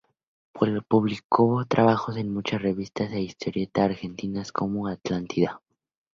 [0.87, 5.61] Publicó trabajos en muchas revistas de historieta argentinas como "Atlántida".